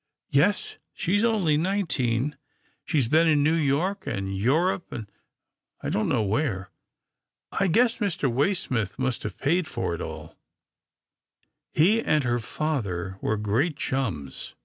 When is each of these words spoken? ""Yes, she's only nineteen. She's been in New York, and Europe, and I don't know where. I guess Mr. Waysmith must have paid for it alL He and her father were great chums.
""Yes, 0.30 0.76
she's 0.92 1.22
only 1.22 1.56
nineteen. 1.56 2.36
She's 2.84 3.06
been 3.06 3.28
in 3.28 3.44
New 3.44 3.54
York, 3.54 4.08
and 4.08 4.36
Europe, 4.36 4.90
and 4.90 5.08
I 5.80 5.88
don't 5.88 6.08
know 6.08 6.24
where. 6.24 6.72
I 7.52 7.68
guess 7.68 7.98
Mr. 7.98 8.28
Waysmith 8.28 8.98
must 8.98 9.22
have 9.22 9.38
paid 9.38 9.68
for 9.68 9.94
it 9.94 10.00
alL 10.00 10.36
He 11.70 12.02
and 12.02 12.24
her 12.24 12.40
father 12.40 13.18
were 13.20 13.36
great 13.36 13.76
chums. 13.76 14.56